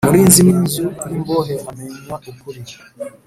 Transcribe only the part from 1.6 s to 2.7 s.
amenya ukuri